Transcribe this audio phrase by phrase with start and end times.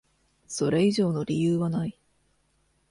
[0.47, 1.95] それ以上の理由はない。